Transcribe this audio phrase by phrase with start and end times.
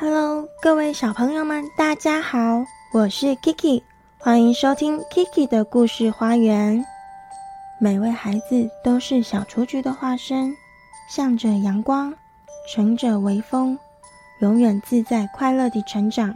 [0.00, 3.82] Hello，各位小朋友们，大家好，我是 Kiki，
[4.16, 6.84] 欢迎收听 Kiki 的故事花园。
[7.80, 10.54] 每位孩子都是小雏菊的化身，
[11.10, 12.14] 向着阳光，
[12.72, 13.76] 乘着微风，
[14.40, 16.32] 永远自在快乐地成长。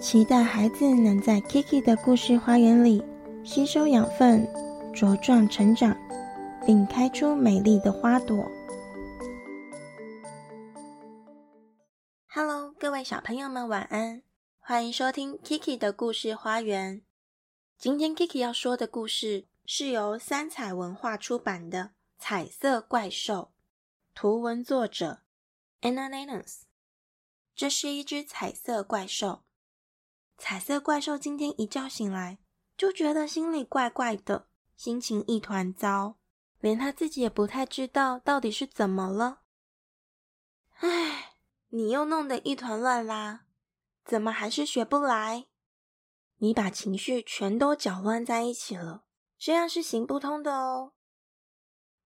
[0.00, 3.00] 期待孩子能在 Kiki 的故事花园里
[3.44, 4.44] 吸收养分，
[4.92, 5.96] 茁壮成长，
[6.66, 8.44] 并开出美丽的花朵。
[13.04, 14.22] 小朋友们，晚安！
[14.58, 17.04] 欢迎收听 Kiki 的故事花园。
[17.76, 21.78] 今天 Kiki 要说的故事是由三彩文化出版的
[22.16, 23.52] 《彩色怪兽》，
[24.14, 25.20] 图文作者
[25.82, 26.62] Anna Lennox。
[27.54, 29.44] 这是一只彩色怪兽。
[30.38, 32.38] 彩色怪兽今天一觉醒来，
[32.74, 36.16] 就觉得心里怪怪的，心情一团糟，
[36.58, 39.42] 连他自己也不太知道到底是怎么了。
[40.78, 41.33] 唉。
[41.76, 43.46] 你又弄得一团乱啦，
[44.04, 45.48] 怎么还是学不来？
[46.36, 49.04] 你把情绪全都搅乱在一起了，
[49.36, 50.92] 这样是行不通的哦。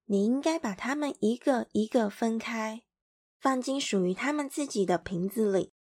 [0.07, 2.83] 你应该把它们一个一个分开，
[3.39, 5.75] 放进属于它们自己的瓶子里。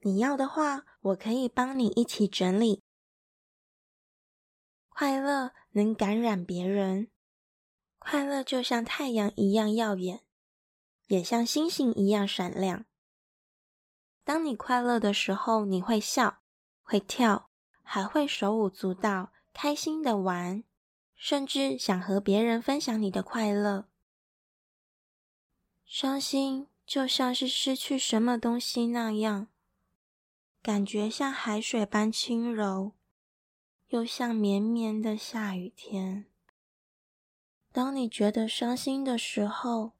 [0.00, 2.82] 你要的话，我可以帮你一起整理。
[4.88, 7.10] 快乐能感染别人，
[7.98, 10.22] 快乐就像太阳一样耀眼，
[11.08, 12.86] 也像星星一样闪亮。
[14.26, 16.38] 当你快乐的时候，你会笑，
[16.82, 17.48] 会跳，
[17.84, 20.64] 还会手舞足蹈，开心的玩，
[21.14, 23.86] 甚至想和别人分享你的快乐。
[25.84, 29.46] 伤心就像是失去什么东西那样，
[30.60, 32.94] 感觉像海水般轻柔，
[33.90, 36.26] 又像绵绵的下雨天。
[37.70, 39.92] 当你觉得伤心的时候，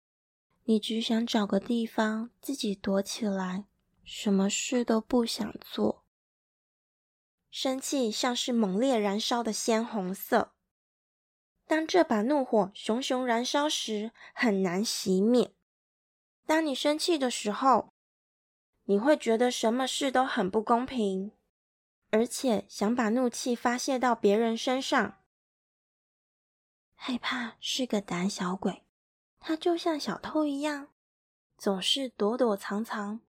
[0.64, 3.66] 你只想找个地方自己躲起来。
[4.06, 6.04] 什么事都不想做，
[7.50, 10.54] 生气像是猛烈燃烧的鲜红色。
[11.66, 15.52] 当这把怒火熊熊燃烧时，很难熄灭。
[16.46, 17.92] 当你生气的时候，
[18.84, 21.32] 你会觉得什么事都很不公平，
[22.10, 25.24] 而且想把怒气发泄到别人身上。
[26.94, 28.86] 害怕是个胆小鬼，
[29.40, 30.90] 他就像小偷一样，
[31.58, 33.25] 总是躲躲藏藏。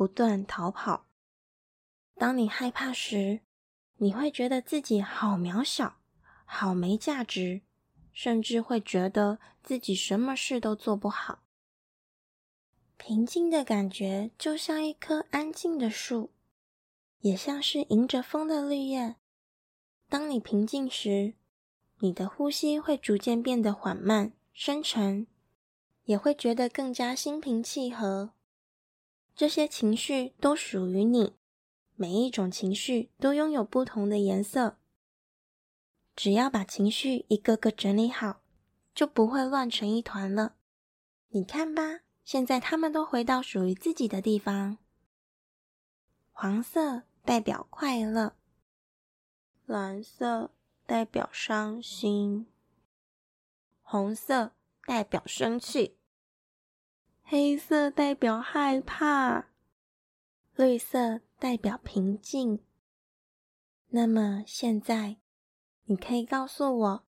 [0.00, 1.04] 不断逃跑。
[2.14, 3.40] 当你害怕时，
[3.98, 5.98] 你会觉得自己好渺小，
[6.46, 7.60] 好没价值，
[8.14, 11.42] 甚至会觉得自己什么事都做不好。
[12.96, 16.30] 平静的感觉就像一棵安静的树，
[17.18, 19.16] 也像是迎着风的绿叶。
[20.08, 21.34] 当你平静时，
[21.98, 25.26] 你的呼吸会逐渐变得缓慢、深沉，
[26.04, 28.32] 也会觉得更加心平气和。
[29.40, 31.34] 这些情绪都属于你，
[31.96, 34.76] 每一种情绪都拥有不同的颜色。
[36.14, 38.42] 只要把情绪一个个整理好，
[38.94, 40.56] 就不会乱成一团了。
[41.28, 44.76] 你看吧，现在他们都回到属于自己的地方。
[46.32, 48.36] 黄色代表快乐，
[49.64, 50.50] 蓝色
[50.84, 52.46] 代表伤心，
[53.80, 54.52] 红色
[54.84, 55.96] 代表生气。
[57.32, 59.44] 黑色代表害怕，
[60.56, 62.58] 绿色代表平静。
[63.90, 65.18] 那么现在，
[65.84, 67.04] 你可以告诉我，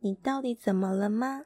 [0.00, 1.44] 你到底怎么了吗？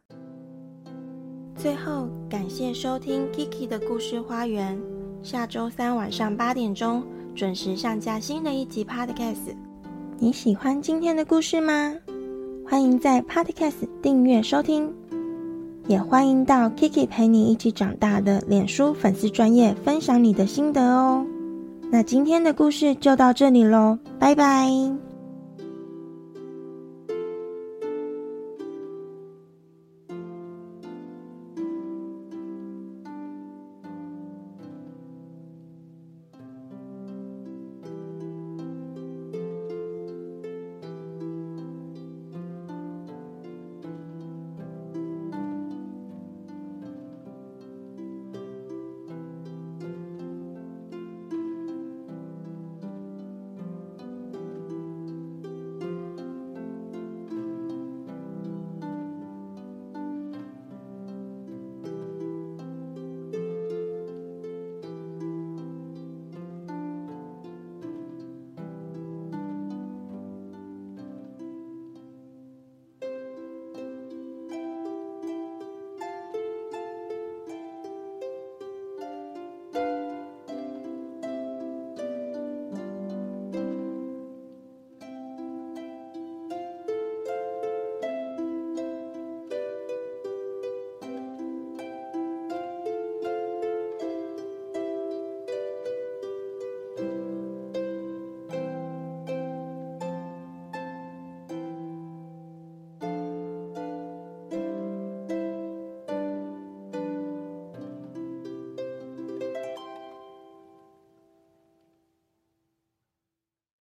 [1.54, 4.76] 最后，感谢收听 Kiki 的故事花园。
[5.22, 9.56] 下周三晚上八点钟准时上架新的一集 Podcast。
[10.18, 11.96] 你喜欢今天的故事吗？
[12.66, 14.92] 欢迎在 Podcast 订阅收听。
[15.86, 21.24] 也欢迎到 Kiki 陪你一起长大的脸书粉丝专业分享你的心得哦。
[21.90, 25.11] 那今天的故事就到这里喽，拜拜。